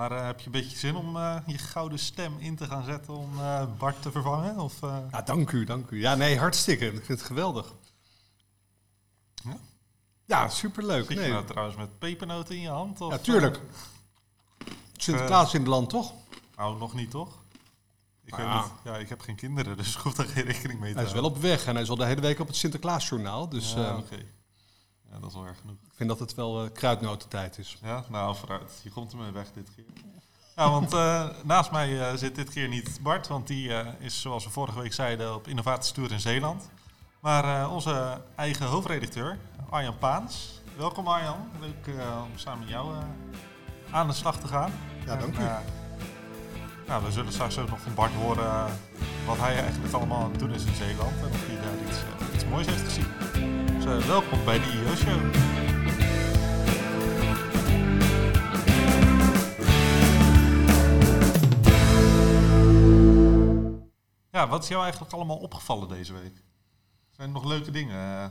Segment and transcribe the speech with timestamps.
[0.00, 2.84] Maar eh, heb je een beetje zin om eh, je gouden stem in te gaan
[2.84, 4.58] zetten om eh, Bart te vervangen?
[4.58, 4.80] Of,
[5.10, 6.00] Ja, dank u, dank u.
[6.00, 6.86] Ja, nee, hartstikke.
[6.86, 7.74] Ik vind het geweldig.
[9.34, 9.56] Ja?
[10.24, 11.06] Ja, superleuk.
[11.06, 13.00] zit je nou trouwens met pepernoten in je hand?
[13.00, 13.60] Of, Ja, tuurlijk.
[14.96, 16.12] Sinterklaas in het land, toch?
[16.56, 17.42] nou, nog niet toch?
[18.24, 18.62] Ik, weet Ah.
[18.64, 18.72] niet.
[18.84, 21.12] Ja, ik heb geen kinderen, dus ik hoef daar geen rekening mee te Hij is
[21.12, 23.48] wel op weg en hij is al de hele week op het Sinterklaasjournaal.
[23.48, 24.24] Dus Ja, oké.
[25.10, 25.76] Ja, dat is wel erg genoeg.
[25.76, 27.78] ik vind dat het wel eh kruidnotentijd is.
[27.82, 28.80] Ja, nou vooruit.
[28.82, 29.84] Je komt ermee weg dit keer.
[30.56, 34.44] Ja, want eh, naast mij eh, zit dit keer niet Bart, want die is zoals
[34.44, 36.70] we vorige week zeiden op innovatietour in Zeeland.
[37.20, 39.38] Maar onze eigen hoofdredacteur,
[39.70, 40.60] Arjan Paans.
[40.76, 42.94] Welkom Arjan, leuk om samen met jou
[43.90, 44.72] aan de slag te gaan.
[45.06, 45.42] Ja, dank u.
[46.86, 48.78] Nou, we zullen straks ook nog van Bart horen
[49.26, 51.16] wat hij eigenlijk allemaal aan het doen is in Zeeland.
[51.22, 51.98] En of hij daar iets,
[52.34, 53.59] iets moois heeft gezien.
[53.90, 55.34] Eh, welkom bij de IO-show.
[64.30, 66.42] Ja, wat is jou eigenlijk allemaal opgevallen deze week?
[67.10, 68.30] Zijn er nog leuke dingen uh,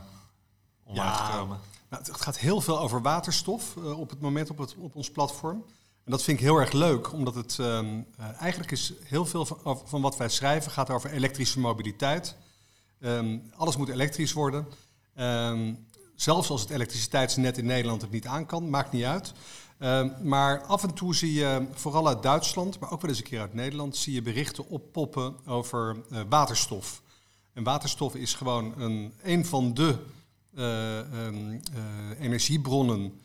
[0.84, 1.14] online Ja.
[1.14, 1.58] gekomen?
[1.88, 5.10] Nou, het gaat heel veel over waterstof eh, op het moment op, het, op ons
[5.10, 5.64] platform.
[6.04, 9.46] En dat vind ik heel erg leuk, omdat het ehm, eh, eigenlijk is heel veel
[9.46, 12.36] van, van wat wij schrijven gaat over elektrische mobiliteit.
[13.00, 14.66] Ehm, alles moet elektrisch worden.
[15.14, 15.74] Ehm,
[16.14, 19.32] zelfs als het elektriciteitsnet in Nederland het niet aan kan, maakt niet uit.
[19.80, 23.24] Ehm, maar af en toe zie je, vooral uit Duitsland, maar ook wel eens een
[23.24, 27.02] keer uit Nederland, zie je berichten oppoppen over eh, waterstof.
[27.52, 29.96] En waterstof is gewoon een, een van de
[30.54, 33.20] eh, ehm, eh, energiebronnen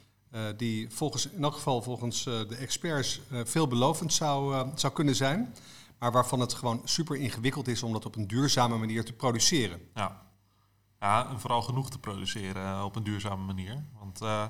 [0.57, 5.53] die volgens, in elk geval volgens de experts veelbelovend zou, zou kunnen zijn.
[5.99, 9.79] Maar waarvan het gewoon super ingewikkeld is om dat op een duurzame manier te produceren.
[9.93, 10.24] Ja.
[11.05, 13.83] Ja, en vooral genoeg te produceren eh, op een duurzame manier.
[13.99, 14.45] Want eh,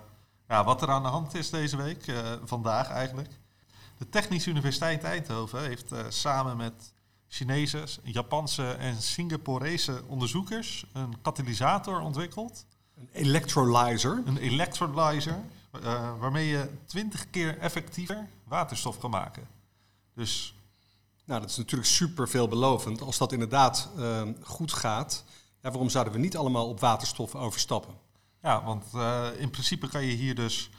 [0.48, 3.30] ja, wat er aan de hand is deze week, eh, vandaag eigenlijk.
[3.98, 6.94] De Technische Universiteit Eindhoven heeft samen met
[7.28, 12.66] Chinese, Japanse en Singaporese onderzoekers een katalysator ontwikkeld.
[12.98, 14.22] Een electrolyzer.
[14.26, 15.40] Een electrolyzer,
[16.20, 19.48] waarmee je 20 keer effectiever waterstof kan maken.
[20.14, 20.56] Dus
[21.26, 23.02] Nou, dat is natuurlijk super veelbelovend.
[23.02, 23.90] Als dat inderdaad
[24.42, 25.24] goed gaat,
[25.66, 27.94] ja, waarom zouden we niet allemaal op waterstof overstappen?
[28.42, 30.70] Ja, want eh, in principe kan je hier dus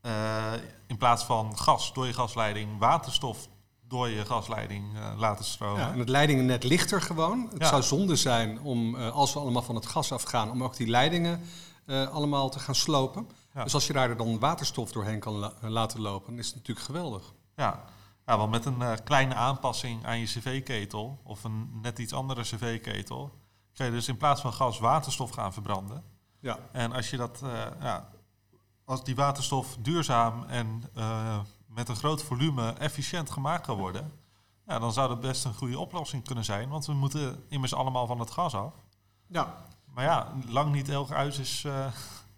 [0.00, 0.52] eh,
[0.86, 3.48] in plaats van gas door je gasleiding waterstof
[3.88, 5.80] door je gasleiding eh, laten stromen.
[5.80, 7.48] Ja, en het leidingennet ligt er gewoon.
[7.52, 7.68] Het Ja.
[7.68, 11.40] zou zonde zijn om, als we allemaal van het gas afgaan, om ook die leidingen
[11.86, 13.28] allemaal te gaan slopen.
[13.54, 13.62] Ja.
[13.64, 16.86] Dus als je daar dan waterstof doorheen kan la- laten lopen, dan is het natuurlijk
[16.86, 17.32] geweldig.
[17.56, 17.84] Ja.
[18.26, 23.30] Ja, want met een kleine aanpassing aan je cv-ketel of een net iets andere cv-ketel,
[23.74, 26.04] kan je dus in plaats van gas waterstof gaan verbranden.
[26.40, 26.58] Ja.
[26.72, 28.08] En als je dat, eh, ja,
[28.84, 34.12] als die waterstof duurzaam en eh, met een groot volume efficiënt gemaakt kan worden,
[34.66, 36.68] ja, dan zou dat best een goede oplossing kunnen zijn.
[36.68, 38.72] Want we moeten immers allemaal van het gas af.
[39.26, 39.54] Ja.
[39.84, 41.86] Maar ja, lang niet elk huis is eh,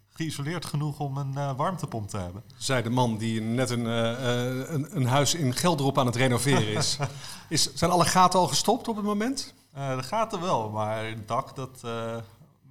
[0.09, 2.43] geïsoleerd genoeg om een warmtepomp te hebben.
[2.57, 6.97] Zei de man die net een, een, een huis in Geldrop aan het renoveren is.
[7.49, 7.73] is.
[7.73, 9.53] Zijn alle gaten al gestopt op het moment?
[9.77, 12.17] Eh dat gaat er wel, maar het dak, dat, eh,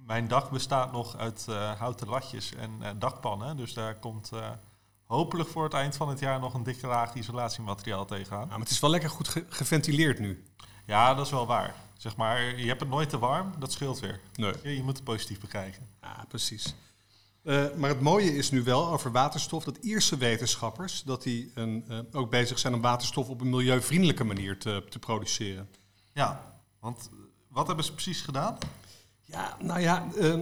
[0.05, 3.57] mijn dak bestaat nog uit eh, houten latjes en dakpannen.
[3.57, 4.31] Dus daar komt
[5.05, 8.47] hopelijk voor het eind van het jaar nog een dikke laag isolatiemateriaal tegenaan.
[8.47, 10.43] Maar het is wel lekker goed ge- geventileerd nu.
[10.85, 11.75] Ja, dat is wel waar.
[11.97, 14.19] Zeg maar, je hebt het nooit te warm, dat scheelt weer.
[14.35, 14.53] Nee.
[14.63, 15.87] Je, je moet het positief bekijken.
[16.01, 16.75] Ja, precies.
[17.77, 22.29] Maar het mooie is nu wel over waterstof dat Ierse wetenschappers dat die een, ook
[22.29, 25.69] bezig zijn om waterstof op een milieuvriendelijke manier te, te produceren.
[26.13, 26.55] Ja,
[26.87, 28.57] want eh, wat hebben ze precies gedaan?
[29.23, 30.41] Ja, nou ja, ehm,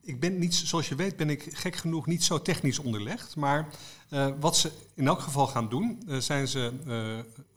[0.00, 3.36] ik ben niet, zoals je weet ben ik gek genoeg niet zo technisch onderlegd.
[3.36, 3.68] Maar
[4.08, 6.72] eh, wat ze in elk geval gaan doen, eh, zijn ze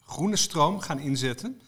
[0.06, 1.62] groene stroom gaan inzetten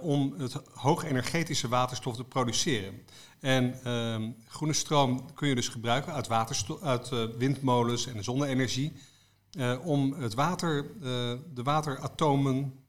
[0.00, 3.02] om het hoogenergetische waterstof te produceren.
[3.40, 6.30] En ehm, groene stroom kun je dus gebruiken uit,
[6.82, 7.08] uit
[7.38, 8.92] windmolens en zonne-energie.
[9.82, 10.86] om het water,
[11.54, 12.81] de wateratomen,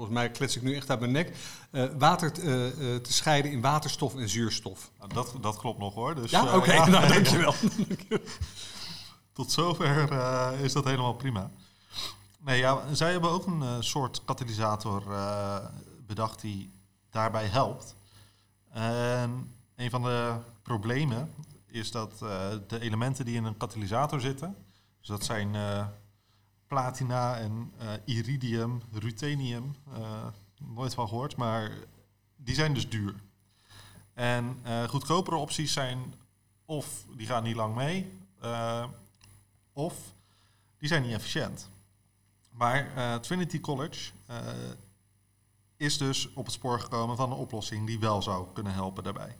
[0.00, 1.36] volgens mij klets ik nu echt uit mijn nek,
[1.70, 4.90] eh, water t- eh, eh, te scheiden in waterstof en zuurstof.
[4.98, 6.14] Nou, dat, dat klopt nog hoor.
[6.14, 6.86] Dus, Ja, oké, ja.
[6.88, 7.54] nou dankjewel.
[9.32, 10.12] Tot zover
[10.62, 11.50] is dat helemaal prima.
[12.38, 15.02] Nee, ja, zij hebben ook een soort katalysator
[16.06, 16.72] bedacht die
[17.10, 17.96] daarbij helpt.
[18.72, 21.34] En een van de problemen
[21.66, 22.18] is dat
[22.68, 24.56] de elementen die in een katalysator zitten,
[24.98, 25.54] dus dat zijn
[26.70, 30.26] platina en eh, iridium, ruthenium, eh,
[30.58, 31.70] nooit van gehoord, maar
[32.36, 33.14] die zijn dus duur.
[34.14, 36.14] En eh, goedkopere opties zijn
[36.64, 38.18] of die gaan niet lang mee,
[39.72, 39.94] of
[40.78, 41.70] die zijn niet efficiënt.
[42.50, 44.36] Maar uh, Trinity College uh,
[45.76, 49.36] is dus op het spoor gekomen van een oplossing die wel zou kunnen helpen daarbij.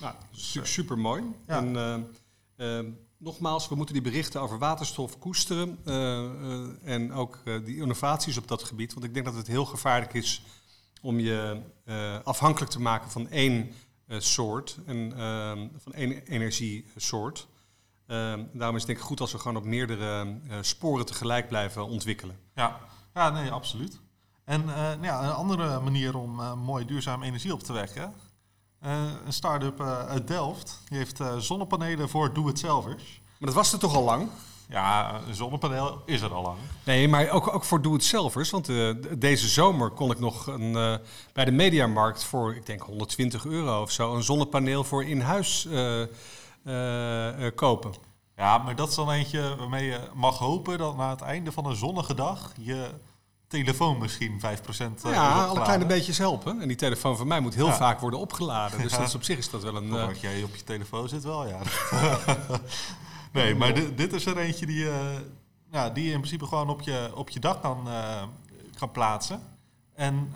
[0.00, 1.22] Nou, dus, super mooi.
[1.46, 1.56] Ja.
[1.56, 1.74] En,
[2.56, 2.92] uh,
[3.24, 5.78] nogmaals, we moeten die berichten over waterstof koesteren.
[6.84, 8.94] en ook die innovaties op dat gebied.
[8.94, 10.42] Want ik denk dat het heel gevaarlijk is
[11.02, 11.60] om je
[12.24, 13.70] afhankelijk te maken van één
[14.08, 15.12] soort en
[15.76, 17.46] van één energiesoort.
[18.06, 21.86] Ehm, daarom is het denk ik goed als we gewoon op meerdere sporen tegelijk blijven
[21.86, 22.38] ontwikkelen.
[22.54, 22.78] Ja,
[23.14, 24.00] ja nee, absoluut.
[24.44, 28.14] En uh, ja, een andere manier om uh, mooi duurzame energie op te wekken.
[29.26, 33.20] Een start-up uit Delft, die heeft zonnepanelen voor doe-het-zelvers.
[33.38, 34.28] Maar dat was er toch al lang?
[34.68, 36.58] Ja, een zonnepaneel is er al lang.
[36.84, 38.50] Nee, maar ook, ook voor doe-het-zelvers.
[38.50, 38.66] Want
[39.18, 41.00] deze zomer kon ik nog een,
[41.32, 45.66] bij de Mediamarkt voor, ik denk 120 euro of zo, een zonnepaneel voor in huis
[45.66, 46.06] uh,
[47.54, 47.94] kopen.
[48.36, 51.66] Ja, maar dat is dan eentje waarmee je mag hopen dat na het einde van
[51.66, 52.90] een zonnige dag je
[53.62, 54.44] telefoon misschien 5%
[55.06, 56.60] uh, Ja, alle kleine beetjes helpen.
[56.60, 58.82] En die telefoon van mij moet heel vaak worden opgeladen.
[58.82, 59.88] Dus dat is op zich is dat wel een...
[59.88, 60.06] Uh...
[60.06, 61.58] Wat jij op je telefoon zit wel, ja.
[63.32, 64.86] nee, maar dit, dit, is er eentje die,
[65.70, 67.88] ja, die je in principe gewoon op je, op je dak kan,
[68.78, 69.40] kan plaatsen.
[69.94, 70.32] En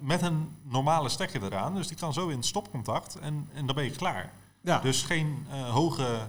[0.00, 1.74] met een normale stekker eraan.
[1.74, 4.32] Dus die kan zo in stopcontact en, en dan ben je klaar.
[4.62, 4.78] Ja.
[4.78, 6.28] Dus geen uh, hoge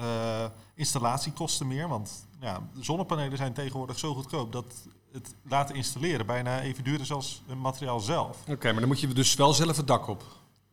[0.00, 0.44] uh,
[0.74, 1.88] installatiekosten meer.
[1.88, 7.12] Want ja, zonnepanelen zijn tegenwoordig zo goedkoop dat het laten installeren bijna even duur is
[7.12, 8.36] als het materiaal zelf.
[8.48, 10.24] Oké, maar dan moet je dus wel zelf het dak op.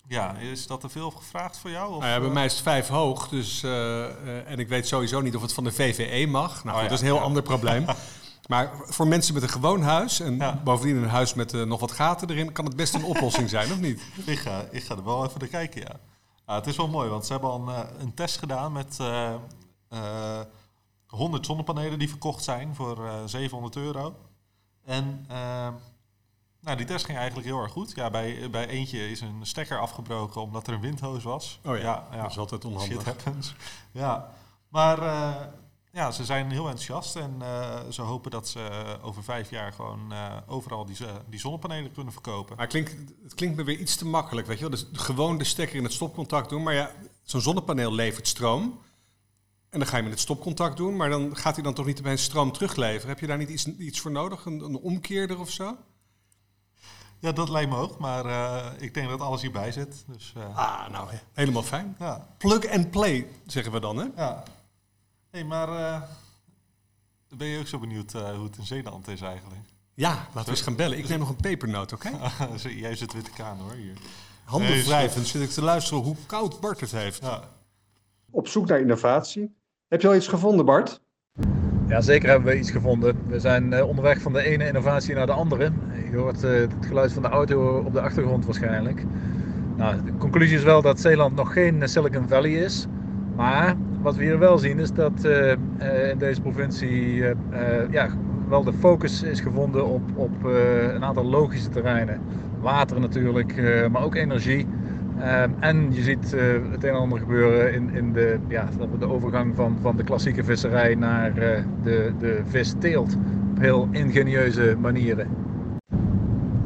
[0.08, 1.94] Ja, is dat te veel gevraagd voor jou?
[1.94, 2.00] Of?
[2.00, 5.36] Nou ja, bij mij is het vijf hoog, dus, uh, en ik weet sowieso niet
[5.36, 6.64] of het van de VVE mag.
[6.64, 7.86] Nou, oh, dat is een heel ander probleem.
[8.50, 11.92] Maar voor mensen met een gewoon huis en bovendien een huis met uh, nog wat
[11.92, 14.02] gaten erin, kan het best een oplossing zijn, of niet?
[14.26, 16.00] Ik ga, ik ga er wel even naar kijken, ja.
[16.46, 18.98] Ah, het is wel mooi, want ze hebben al een, eh, een test gedaan met
[19.02, 19.34] uh,
[19.94, 20.40] uh,
[21.08, 24.16] 100 zonnepanelen die verkocht zijn voor uh, 700 euro.
[24.90, 25.26] En
[26.60, 27.92] nou, die test ging eigenlijk heel erg goed.
[27.96, 31.60] Ja, bij, bij eentje is een stekker afgebroken omdat er een windhoos was.
[31.66, 32.98] Oh ja, ja, dat is altijd onhandig.
[32.98, 33.56] Shit happens.
[33.92, 34.30] Ja,
[34.68, 35.00] maar
[35.92, 38.70] ja, ze zijn heel enthousiast en uh, ze hopen dat ze
[39.02, 40.98] over vijf jaar gewoon uh, overal die,
[41.30, 42.56] die zonnepanelen kunnen verkopen.
[42.56, 44.72] Maar het klinkt, het klinkt me weer iets te makkelijk, weet je wel.
[44.72, 46.64] Dus gewoon de stekker in het stopcontact doen.
[46.64, 46.92] Maar ja,
[47.24, 48.80] zo'n zonnepaneel levert stroom.
[49.70, 52.00] En dan ga je met het stopcontact doen, maar dan gaat hij dan toch niet
[52.00, 53.08] opeens stroom terugleveren.
[53.08, 54.46] Heb je daar niet iets, iets voor nodig?
[54.46, 55.78] Een, een omkeerder of zo?
[57.20, 60.04] Ja, dat lijkt me ook, maar uh, ik denk dat alles hierbij zit.
[60.08, 61.96] Dus, ah, nou, helemaal fijn.
[62.00, 62.28] Ja.
[62.38, 64.06] Plug and play, zeggen we dan, hè?
[64.16, 64.44] Ja
[65.30, 66.02] hey, maar uh,
[67.38, 69.62] ben je ook zo benieuwd uh, hoe het in Zeeland is eigenlijk?
[69.94, 70.98] Ja, laten we eens gaan bellen.
[70.98, 72.10] Ik neem nog een pepernoot, oké?
[72.42, 72.74] Okay?
[72.74, 73.98] Jij zit witte kaan hoor, hier.
[74.44, 77.22] Handen wrijvend zit ik te luisteren hoe koud Bart het heeft.
[77.22, 77.44] Ja.
[78.30, 79.58] Op zoek naar innovatie.
[79.90, 81.02] Heb je al iets gevonden, Bart?
[81.88, 83.18] Ja, zeker hebben we iets gevonden.
[83.28, 85.72] We zijn uh, onderweg van de ene innovatie naar de andere.
[86.12, 89.06] Je hoort uh, het geluid van de auto op de achtergrond waarschijnlijk.
[89.76, 92.88] Nou, de conclusie is wel dat Zeeland nog geen Silicon Valley is.
[93.36, 95.24] Maar wat we hier wel zien is dat
[96.10, 97.24] in deze provincie
[97.92, 98.10] ja,
[98.50, 102.22] wel de focus is gevonden op, op een aantal logische terreinen.
[102.60, 103.56] Water natuurlijk,
[103.92, 104.68] maar ook energie.
[105.60, 106.32] En je ziet
[106.72, 108.68] het een en ander gebeuren in, in de, ja,
[109.00, 111.34] de overgang van, van de klassieke visserij naar
[111.84, 113.18] de, de visteelt
[113.60, 115.28] op heel ingenieuze manieren.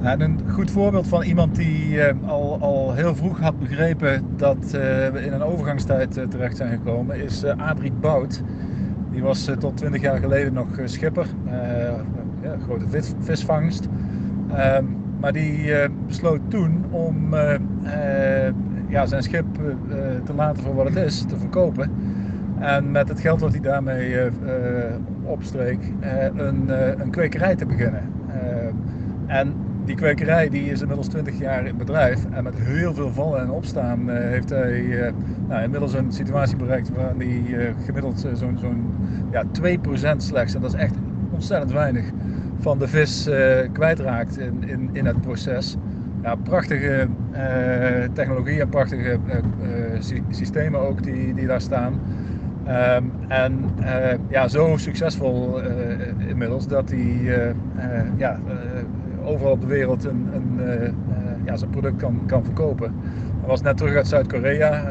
[0.02, 4.58] En een goed voorbeeld van iemand die uh, al, al heel vroeg had begrepen dat
[4.66, 8.44] uh, we in een overgangstijd terecht zijn gekomen, is Adrie Bout.
[9.12, 11.28] Die was tot 20 jaar geleden nog schipper,
[12.42, 13.88] ja, grote vis, visvangst.
[14.56, 14.86] Ehm,
[15.20, 15.72] maar die
[16.08, 17.34] besloot toen om
[18.88, 19.46] ja, zijn schip
[20.26, 21.92] te laten voor wat het is, te verkopen.
[22.60, 24.30] En met het geld wat hij daarmee
[25.24, 25.80] opstreek,
[26.36, 26.70] een,
[27.02, 28.02] een kwekerij te beginnen.
[29.26, 29.54] en
[29.86, 32.26] die kwekerij die is inmiddels 20 jaar in bedrijf.
[32.32, 35.12] En met heel veel vallen en opstaan heeft hij
[35.48, 38.94] nou, inmiddels een situatie bereikt waar hij gemiddeld zo'n zo'n
[39.32, 39.44] ja,
[40.14, 40.96] 2% slechts, en dat is echt
[41.32, 42.06] ontzettend weinig,
[42.60, 43.30] van de vis
[43.72, 45.78] kwijtraakt in, in, in het proces.
[46.24, 47.08] Ja, prachtige
[48.14, 49.20] technologie en prachtige
[50.30, 52.00] systemen ook die, die daar staan.
[52.68, 53.70] Um, en
[54.30, 55.62] ja, zo succesvol
[56.28, 57.46] inmiddels dat hij
[58.18, 58.40] ja,
[59.24, 60.60] overal op de wereld een, een
[61.46, 62.94] ja, zijn product kan, kan verkopen.
[63.40, 64.84] Hij was net terug uit Zuid-Korea,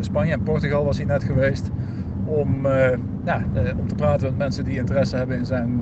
[0.00, 1.70] Spanje en Portugal was hij net geweest.
[2.24, 2.66] Om,
[3.24, 3.42] ja,
[3.78, 5.80] om te praten met mensen die interesse hebben in zijn,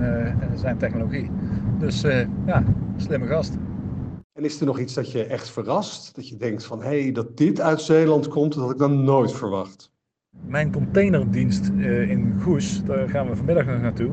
[0.55, 1.31] zijn technologie.
[1.79, 2.05] Dus
[2.47, 2.63] ja,
[2.97, 3.57] slimme gast.
[4.45, 6.15] Is er nog iets dat je echt verrast?
[6.15, 9.05] Dat je denkt van, hé, hey, dat dit uit Zeeland komt, dat had ik dan
[9.05, 9.91] nooit verwacht.
[10.47, 11.69] Mijn containerdienst
[12.09, 14.11] in Goes, daar gaan we vanmiddag nog naartoe.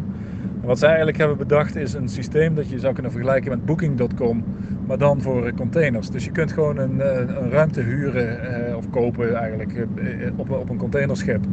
[0.64, 4.44] Wat zij eigenlijk hebben bedacht is een systeem dat je zou kunnen vergelijken met Booking.com,
[4.88, 6.10] maar dan voor eh, containers.
[6.10, 10.40] Dus je kunt gewoon een, eh, een ruimte huren eh, of kopen eigenlijk eh, eh,
[10.40, 11.46] op, op een containerschip.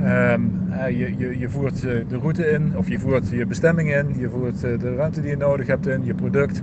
[0.00, 3.94] Ehm, eh, je, je, je voert eh, de route in, of je voert je bestemming
[3.94, 6.62] in, je voert eh, de ruimte die je nodig hebt in, je product.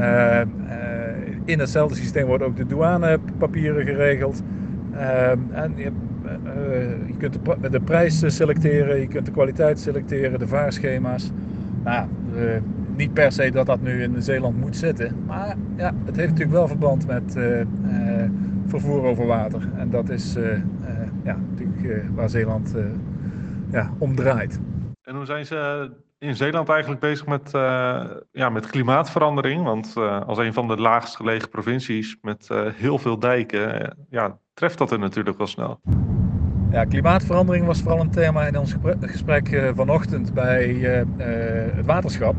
[0.00, 4.42] Ehm, eh, in hetzelfde systeem worden ook de douanepapieren geregeld.
[4.92, 5.90] Ehm, en je,
[6.24, 11.30] eh, eh, je kunt de, de prijs selecteren, je kunt de kwaliteit selecteren, de vaarschema's.
[11.84, 12.08] Nou,
[12.96, 16.56] niet per se dat dat nu in Zeeland moet zitten, maar ja, het heeft natuurlijk
[16.56, 17.38] wel verband met
[18.66, 19.68] vervoer over water.
[19.76, 20.36] En dat is
[21.22, 22.74] ja, natuurlijk waar Zeeland
[23.70, 24.60] ja, om draait.
[25.02, 28.00] En hoe zijn ze in Zeeland eigenlijk bezig met, eh,
[28.32, 29.64] ja, met klimaatverandering?
[29.64, 34.38] Want eh, als een van de laagst gelegen provincies met eh, heel veel dijken, ja,
[34.54, 35.80] treft dat er natuurlijk wel snel.
[36.70, 40.66] Ja, klimaatverandering was vooral een thema in ons gesprek vanochtend bij
[41.74, 42.34] het waterschap.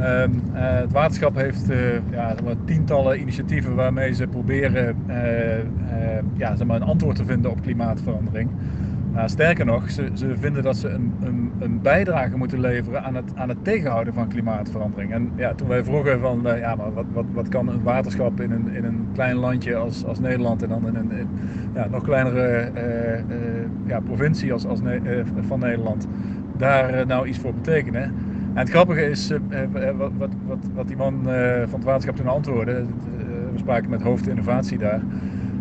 [0.00, 1.66] Ehm, eh, het waterschap heeft
[2.10, 4.96] ja, tientallen initiatieven waarmee ze proberen
[6.36, 8.50] ja, zeg maar, een antwoord te vinden op klimaatverandering.
[9.14, 13.14] Nou, sterker nog, ze, ze vinden dat ze een, een, een bijdrage moeten leveren aan
[13.14, 15.12] het, aan het tegenhouden van klimaatverandering.
[15.12, 18.40] En ja, toen wij vroegen van, eh, ja, maar wat, wat, wat kan een waterschap
[18.40, 21.28] in een, in een klein landje als, als Nederland en dan in een
[21.90, 23.24] nog kleinere eh,
[23.86, 24.80] ja, provincie als, als
[25.46, 26.06] van Nederland,
[26.56, 28.02] daar nou iets voor betekenen.
[28.02, 29.32] En het grappige is,
[29.96, 31.20] wat, wat, wat, wat die man
[31.64, 32.84] van het waterschap toen antwoordde,
[33.52, 35.00] we spraken met hoofd innovatie daar,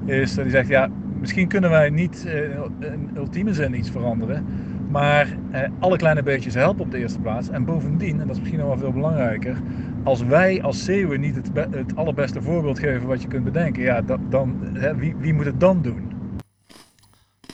[0.06, 0.90] is dat hij zegt, ja,
[1.24, 2.42] misschien kunnen wij niet eh,
[2.80, 4.46] in ultieme zin iets veranderen,
[4.90, 7.50] maar eh, alle kleine beetjes helpen op de eerste plaats.
[7.50, 9.62] En bovendien, en dat is misschien nog wel veel belangrijker,
[10.04, 14.02] als wij als Zeeuwen niet het, het allerbeste voorbeeld geven wat je kunt bedenken, ja,
[14.02, 16.12] dat, dan, hè, wie, wie moet het dan doen?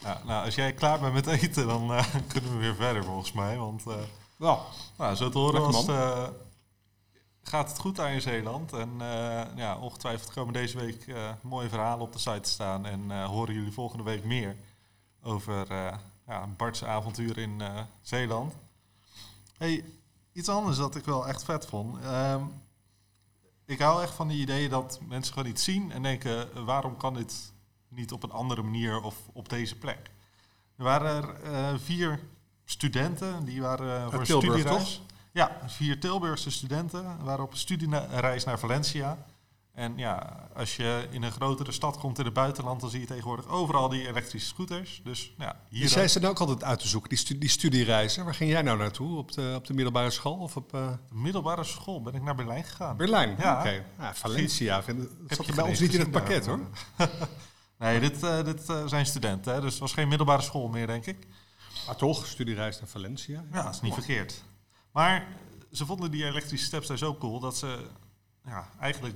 [0.04, 3.32] Ja, nou, als jij klaar bent met eten, dan eh, kunnen we weer verder volgens
[3.32, 3.58] mij.
[3.58, 3.94] Want eh,
[4.38, 4.60] Nou,
[4.98, 5.96] nou, zo te horen was, man.
[7.44, 8.74] Gaat het goed daar in Zeeland.
[8.74, 12.86] En eh, ja, ongetwijfeld komen deze week eh, mooie verhalen op de site te staan.
[12.86, 14.56] En eh, horen jullie volgende week meer
[15.24, 15.68] over
[16.28, 17.62] ja, Bart's avontuur in
[18.02, 18.54] Zeeland.
[19.58, 19.86] Hey,
[20.32, 22.04] iets anders dat ik wel echt vet vond.
[22.04, 22.44] Ehm,
[23.66, 27.14] ik hou echt van die idee dat mensen gewoon iets zien en denken: waarom kan
[27.14, 27.54] dit
[27.88, 30.12] niet op een andere manier of op deze plek?
[30.78, 32.20] Er waren er vier
[32.66, 35.02] studenten die waren voor studiereis.
[35.32, 39.26] Ja, vier Tilburgse studenten waren op een studiereis naar Valencia.
[39.74, 43.06] En ja, als je in een grotere stad komt in het buitenland, dan zie je
[43.06, 45.02] tegenwoordig overal die elektrische scooters.
[45.04, 46.08] Dus ja, hier ook.
[46.08, 48.26] ze nou ook altijd uit te zoeken, die, stu- die studiereizen.
[48.26, 49.18] Waar ging jij nou naartoe?
[49.18, 52.36] Op de, op de middelbare school of op eh, de middelbare school ben ik naar
[52.36, 52.98] Berlijn gegaan.
[52.98, 53.36] Berlijn?
[53.40, 53.60] Ja.
[53.60, 53.84] Oké.
[54.00, 54.84] Ja, Valencia.
[54.84, 56.60] vind- Dat zat je bij ons niet in het pakket hoor.
[57.80, 60.88] nee, dit, eh, dit eh, zijn studenten, hè, dus het was geen middelbare school meer,
[60.88, 61.28] denk ik.
[61.86, 63.44] Maar toch, studiereis naar Valencia.
[63.52, 64.44] Ja, dat is niet verkeerd.
[64.92, 65.28] Maar
[65.72, 67.88] ze vonden die elektrische steps daar zo cool dat ze
[68.46, 69.16] ja, eigenlijk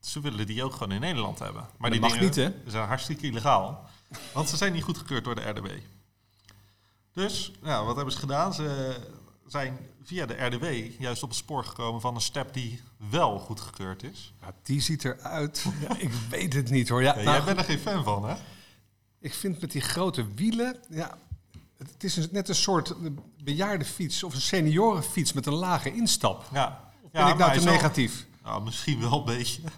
[0.00, 1.66] ze willen die ook gewoon in Nederland hebben.
[1.78, 2.54] Maar die mag niet, hè?
[2.66, 3.88] zijn hartstikke illegaal,
[4.32, 5.66] want ze zijn niet goedgekeurd door de RDW.
[7.12, 8.54] Dus ja, wat hebben ze gedaan?
[8.54, 8.96] Ze
[9.46, 14.02] zijn via de RDW juist op het spoor gekomen van een step die wel goedgekeurd
[14.02, 14.34] is.
[14.40, 15.64] Ja, die ziet eruit.
[15.80, 17.02] Ja, ik weet het niet hoor.
[17.02, 18.34] Ja, Ja, nou, jij bent er geen fan van, hè?
[19.20, 21.18] Ik vind met die grote wielen, ja,
[21.78, 22.94] het is een- net een soort
[23.44, 26.44] bejaardenfiets of een seniorenfiets met een lage instap.
[26.52, 26.90] Ja.
[27.12, 28.26] Ben ik nou te wel- negatief?
[28.42, 29.62] Nou, misschien wel een beetje.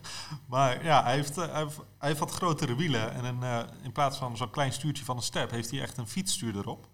[0.47, 3.13] Maar ja, hij heeft, eh, hij heeft, hij heeft wat grotere wielen.
[3.15, 5.97] En een, eh, in plaats van zo'n klein stuurtje van een step, heeft hij echt
[5.97, 6.89] een fietsstuur erop.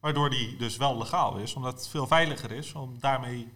[0.00, 3.52] Waardoor die dus wel legaal is, omdat het veel veiliger is om daarmee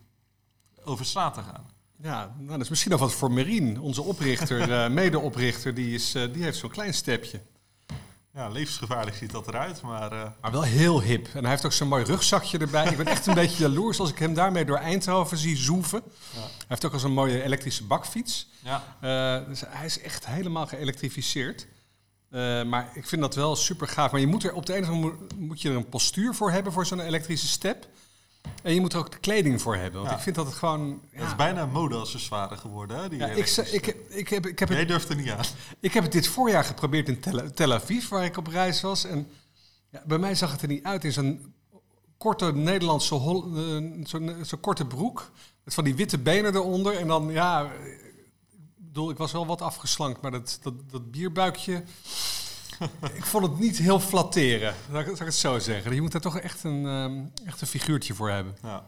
[0.85, 1.67] over straat te gaan.
[2.03, 6.13] Ja, nou, dat is misschien nog wat voor Merien, onze oprichter, eh, medeoprichter, die, is,
[6.13, 7.41] die heeft zo'n klein stepje.
[8.35, 11.29] Ja, levensgevaarlijk ziet dat eruit, maar eh, Maar wel heel hip.
[11.35, 12.87] En hij heeft ook zo'n mooi rugzakje erbij.
[12.91, 16.03] Ik ben echt een beetje jaloers als ik hem daarmee door Eindhoven zie zoeven.
[16.33, 18.49] Hij heeft ook al zo'n mooie elektrische bakfiets.
[18.61, 21.67] ja, Eh, dus hij is echt helemaal geëlektrificeerd.
[22.31, 24.11] Eh, maar ik vind dat wel super gaaf.
[24.11, 26.51] Maar je moet er op de ene of andere moet je er een postuur voor
[26.51, 27.87] hebben voor zo'n elektrische step.
[28.63, 29.99] En je moet er ook de kleding voor hebben.
[30.01, 30.17] Want Ja.
[30.17, 31.01] ik vind dat het gewoon.
[31.11, 33.09] het Ja, is bijna mode-accessoire geworden, hè?
[33.09, 34.11] Die ja, ik, ze- ik, step.
[34.11, 35.45] ik, heb, ik, heb Jij het, durft er niet aan.
[35.81, 39.05] ik heb het dit voorjaar geprobeerd in Tel, Tel Aviv, waar ik op reis was.
[39.05, 39.29] En
[39.91, 41.55] ja, bij mij zag het er niet uit in zo'n
[42.17, 45.31] korte Nederlandse hol, eh, zo'n zo'n korte broek.
[45.65, 46.97] Met van die witte benen eronder.
[46.97, 48.13] En dan, ja, ik
[48.77, 51.83] bedoel, ik was wel wat afgeslankt, maar dat, dat, dat bierbuikje.
[53.15, 55.95] ik vond het niet heel flatteren, zal ik, het zo zeggen.
[55.95, 58.57] Je moet daar toch echt een, ehm, echt een figuurtje voor hebben.
[58.63, 58.85] Ja.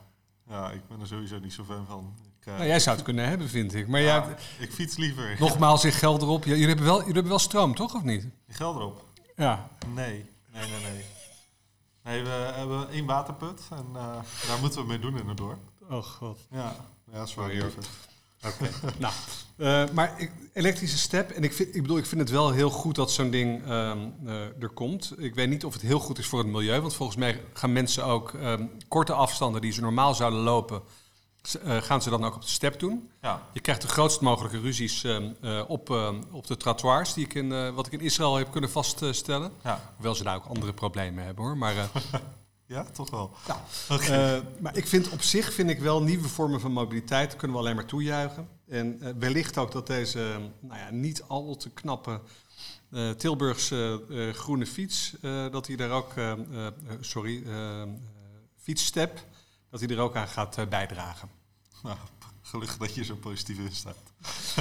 [0.49, 2.14] ja, ik ben er sowieso niet zo fan van.
[2.41, 3.88] Ik, eh, Nou, jij zou het kunnen hebben, vind ik.
[3.88, 5.37] Maar ja, ja, ik fiets liever.
[5.38, 6.45] nogmaals, in geld erop.
[6.45, 7.95] Ja, jullie, hebben wel, jullie hebben wel stroom, toch?
[7.95, 8.26] Of niet?
[8.49, 9.05] Geld erop.
[9.37, 9.69] Ja.
[9.95, 11.05] Nee, nee, nee, nee.
[12.05, 15.59] Nee, we hebben één waterput en eh, daar moeten we mee doen in het dorp.
[15.91, 16.38] Oh god.
[16.50, 16.76] Ja,
[17.12, 17.61] ja sorry.
[17.61, 17.67] Oh,
[18.46, 18.70] Oké.
[18.98, 19.12] nou,
[19.56, 21.30] eh, maar ik, elektrische step.
[21.30, 23.98] En ik, vind, ik bedoel, ik vind het wel heel goed dat zo'n ding ehm,
[24.26, 25.12] eh, er komt.
[25.18, 26.80] Ik weet niet of het heel goed is voor het milieu.
[26.80, 30.82] Want volgens mij gaan mensen ook ehm, korte afstanden die ze normaal zouden lopen.
[31.64, 33.10] eh, gaan ze dan ook op de step doen.
[33.22, 35.90] Ja, Je krijgt de grootst mogelijke ruzies ehm, eh, op,
[36.30, 37.14] op de trottoirs.
[37.14, 39.52] Die ik in, wat ik in Israël heb kunnen vaststellen.
[39.62, 39.92] ja.
[39.94, 41.56] Hoewel ze daar ook andere problemen hebben hoor.
[41.56, 41.74] Maar,
[42.66, 43.30] ja toch wel.
[43.47, 43.64] Ja.
[43.88, 47.62] Eh, maar ik vind op zich vind ik wel nieuwe vormen van mobiliteit kunnen we
[47.62, 48.49] alleen maar toejuichen.
[48.68, 52.21] En eh, wellicht ook dat deze nou ja, niet al te knappe
[52.90, 56.38] eh, Tilburgse eh, groene fiets, eh, dat hij daar ook, eh, eh,
[57.00, 57.44] sorry,
[58.56, 59.26] fietsstep,
[59.71, 61.28] dat hij er ook aan gaat bijdragen.
[61.83, 61.97] Nou,
[62.42, 63.97] gelukkig dat je zo positief in staat.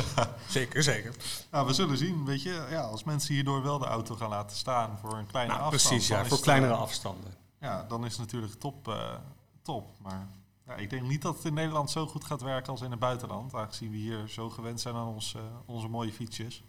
[0.50, 1.14] Zeker, zeker.
[1.52, 4.58] Nou, we zullen zien, weet je, ja, als mensen hierdoor wel de auto gaan laten
[4.58, 5.90] staan voor een kleine Nou, afstand.
[5.92, 7.34] precies, ja, voor kleinere afstanden.
[7.64, 8.88] Ja, dan is het natuurlijk top.
[8.88, 9.16] eh,
[9.62, 9.90] top.
[10.02, 10.28] Maar
[10.68, 13.00] ja, ik denk niet dat het in Nederland zo goed gaat werken als in het
[13.00, 13.54] buitenland.
[13.56, 16.64] Aangezien we hier zo gewend zijn aan ons, eh, onze mooie fietsjes.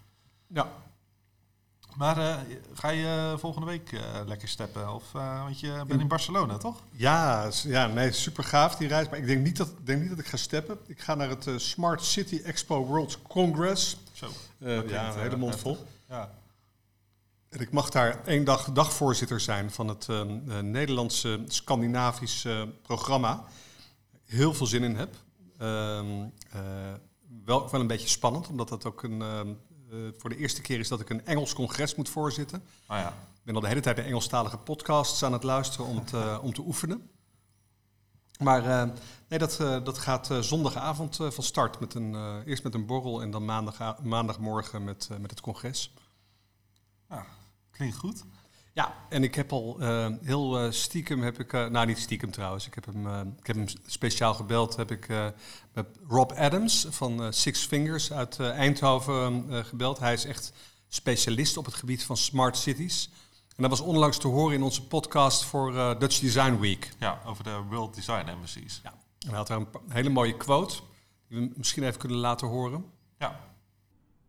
[0.46, 0.68] Ja,
[1.96, 2.36] Maar eh,
[2.72, 4.94] ga je volgende week lekker steppen?
[4.94, 6.82] Of, want je bent in Barcelona, toch?
[6.90, 9.08] Ja, ja nee, super gaaf die reis.
[9.08, 10.78] Maar ik denk niet dat, denk niet dat ik ga steppen.
[10.86, 13.96] Ik ga naar het Smart City Expo World Congress.
[14.12, 14.28] Zo.
[14.58, 15.86] Ja, een hele mond vol.
[16.08, 16.30] Ja.
[17.54, 20.28] En ik mag daar één dag dagvoorzitter zijn van het eh, eh,
[20.64, 23.44] Nederlandse Scandinavische programma.
[24.24, 25.14] Heel veel zin in heb.
[25.58, 26.06] Ehm,
[26.50, 26.60] eh,
[27.44, 29.48] wel, wel een beetje spannend, omdat dat ook een, ehm,
[29.90, 32.62] eh, voor de eerste keer is dat ik een Engels congres moet voorzitten.
[32.88, 33.08] Nou ja.
[33.08, 36.52] Ik ben al de hele tijd de Engelstalige podcasts aan het luisteren om te, om
[36.52, 37.10] te oefenen.
[38.38, 38.92] Maar
[39.28, 41.80] nee, dat, dat gaat zondagavond van start.
[41.80, 45.92] Met een, eerst met een borrel en dan maandag, maandagmorgen met, met het congres.
[47.74, 48.24] Klinkt goed.
[48.72, 52.30] Ja, en ik heb al eh, heel eh, stiekem heb ik, eh, nou niet stiekem
[52.30, 53.06] trouwens, ik heb hem,
[53.38, 55.08] ik heb hem speciaal gebeld, heb ik
[55.72, 59.98] met Rob Adams van Six Fingers uit Eindhoven eh, gebeld.
[59.98, 60.52] Hij is echt
[60.88, 63.10] specialist op het gebied van smart cities.
[63.56, 66.92] En dat was onlangs te horen in onze podcast voor Dutch Design Week.
[66.98, 68.80] Ja, over de World Design Embassies.
[68.82, 68.90] Ja.
[69.18, 70.74] En hij had daar een hele mooie quote,
[71.28, 72.84] die we misschien even kunnen laten horen.
[73.18, 73.53] Ja.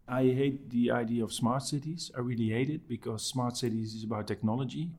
[0.08, 2.12] I hate the idea of smart cities.
[2.18, 4.90] I really hate it because smart cities is about technology.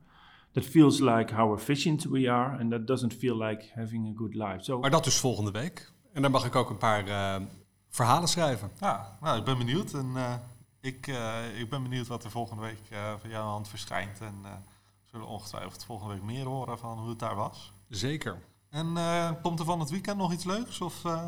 [0.51, 4.33] That feels like how efficient we are, and that doesn't feel like having a good
[4.33, 4.57] life.
[4.63, 5.91] So Maar dat dus volgende week.
[6.13, 7.45] En dan mag ik ook een paar eh,
[7.89, 8.71] verhalen schrijven.
[8.79, 9.93] Ja, nou, ik ben benieuwd.
[9.93, 10.33] En eh,
[10.81, 14.19] ik, eh, ik ben benieuwd wat er volgende week eh, van jouw hand verschijnt.
[14.19, 17.73] En eh, we zullen ongetwijfeld volgende week meer horen van hoe het daar was.
[17.89, 18.39] Zeker.
[18.69, 20.81] En eh, komt er van het weekend nog iets leuks?
[20.81, 21.27] Of, eh,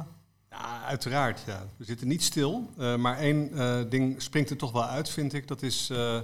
[0.50, 1.44] Ja, uiteraard.
[1.46, 1.66] Ja.
[1.78, 2.70] We zitten niet stil.
[2.78, 5.48] eh, maar één eh, ding springt er toch wel uit, vind ik.
[5.48, 6.20] Dat is eh,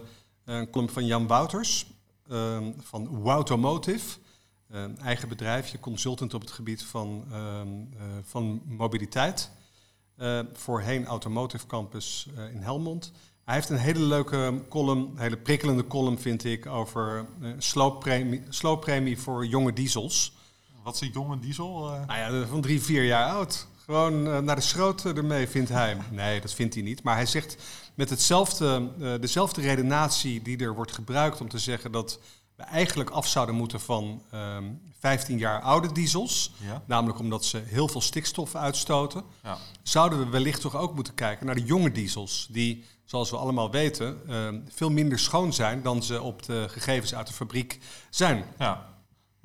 [0.46, 1.86] een column van Jan Wouters
[2.30, 4.18] ehm, van Woutomotive.
[4.70, 9.52] Een eigen bedrijfje, consultant op het gebied van, ehm, eh, van mobiliteit.
[10.54, 13.12] Voorheen Automotive Campus in Helmond.
[13.44, 17.26] Hij heeft een hele leuke column, een hele prikkelende column vind ik, over
[17.58, 20.34] slooppremie, slooppremie voor jonge diesels.
[20.84, 21.80] wat is een jonge diesel?
[22.08, 23.68] Nou ja, van drie, vier jaar oud.
[23.86, 25.98] Gewoon eh, naar de schroot ermee, vindt hij.
[26.12, 27.04] Nee, dat vindt hij niet.
[27.04, 27.58] Maar hij zegt
[27.94, 32.20] met hetzelfde, eh, dezelfde redenatie die er wordt gebruikt om te zeggen dat
[32.56, 34.64] we eigenlijk af zouden moeten van ehm
[35.00, 36.52] 15 jaar oude diesels.
[36.58, 36.84] ja?
[36.86, 39.24] Namelijk omdat ze heel veel stikstof uitstoten.
[39.44, 39.58] Ja.
[39.84, 42.48] Zouden we wellicht toch ook moeten kijken naar de jonge diesels.
[42.52, 47.16] Die, zoals we allemaal weten, ehm, veel minder schoon zijn dan ze op de gegevens
[47.16, 48.46] uit de fabriek zijn.
[48.60, 48.95] Ja.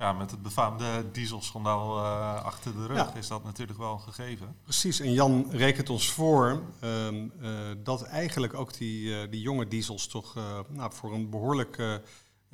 [0.01, 3.13] Ja, met het befaamde dieselschandaal eh, achter de rug Ja.
[3.13, 4.55] is dat natuurlijk wel een gegeven.
[4.63, 7.49] Precies, en Jan rekent ons voor ehm, eh,
[7.83, 10.35] dat eigenlijk ook die, eh, die jonge diesels toch
[10.67, 11.99] nou, voor een behoorlijk eh, eh,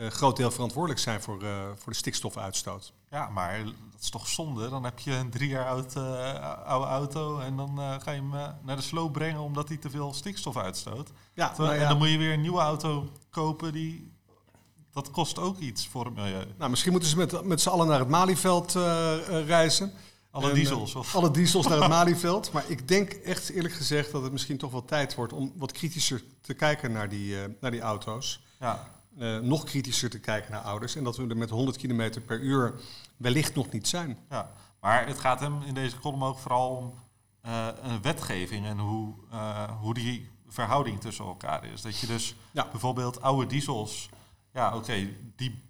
[0.08, 1.40] groot deel verantwoordelijk zijn voor,
[1.76, 2.94] voor de stikstofuitstoot.
[3.10, 4.70] Ja, maar dat is toch zonde?
[4.70, 5.96] Dan heb je een drie jaar oud,
[6.66, 8.30] oude auto en dan ga je hem
[8.64, 11.12] naar de sloop brengen omdat hij te veel stikstof uitstoot.
[11.34, 14.16] Ja, Terwijl- nou En dan ja, moet je weer een nieuwe auto kopen die...
[14.98, 16.46] Dat kost ook iets voor het milieu.
[16.58, 19.92] nou, misschien moeten ze met, met z'n allen naar het Malieveld eh, eh, reizen.
[20.32, 20.94] Alle En, diesels.
[20.94, 22.52] eh, Of, alle diesels naar het Malieveld.
[22.52, 25.72] Maar ik denk echt eerlijk gezegd dat het misschien toch wel tijd wordt om wat
[25.72, 28.42] kritischer te kijken naar die, eh, naar die auto's.
[28.60, 30.96] ja, Eh, nog kritischer te kijken naar ouders.
[30.96, 32.74] En dat we er met 100 km per uur
[33.18, 34.18] wellicht nog niet zijn.
[34.30, 34.52] ja.
[34.82, 36.94] Maar het gaat hem in deze column ook vooral om
[37.42, 41.82] eh, een wetgeving en hoe, eh, hoe die verhouding tussen elkaar is.
[41.82, 42.68] Dat je dus Ja.
[42.72, 44.10] bijvoorbeeld oude diesels,
[44.58, 45.64] ja oké, die,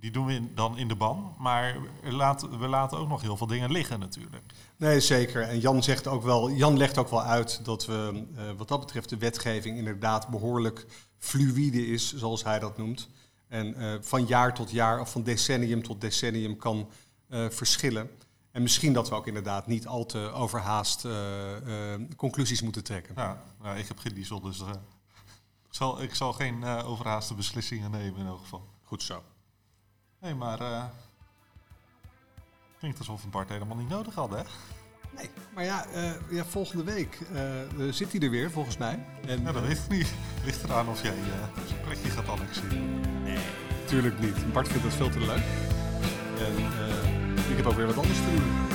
[0.00, 1.34] die doen we in- dan in de ban.
[1.38, 4.42] Maar laten, we laten ook nog heel veel dingen liggen natuurlijk.
[4.76, 5.42] Nee, zeker.
[5.42, 8.80] En Jan, zegt ook wel, Jan legt ook wel uit dat we eh, wat dat
[8.80, 10.86] betreft de wetgeving inderdaad behoorlijk
[11.18, 13.08] fluïde is, zoals hij dat noemt.
[13.48, 16.88] En eh, van jaar tot jaar of van decennium tot decennium kan
[17.28, 18.10] eh, verschillen.
[18.50, 21.06] En misschien dat we ook inderdaad niet al te overhaast
[22.16, 23.14] conclusies moeten trekken.
[23.16, 24.62] Ja, nou, ik heb geen diesel, dus
[25.80, 28.68] zal, ik zal geen eh, overhaaste beslissingen nemen in elk geval.
[28.84, 29.22] Goed zo.
[30.20, 30.84] Nee, maar eh
[32.78, 34.44] klinkt alsof we Bart helemaal niet nodig hadden, hè?
[35.16, 37.18] Nee, maar ja, eh, ja volgende week
[37.90, 39.06] zit hij er weer volgens mij.
[39.26, 40.12] En, Ja, dat weet ik niet.
[40.44, 43.00] Ligt eraan of jij eh zijn plekje gaat annexeren.
[43.80, 44.52] Natuurlijk niet.
[44.52, 45.44] Bart vindt het veel te leuk.
[46.38, 48.69] En eh, ik heb ook weer wat anders te doen.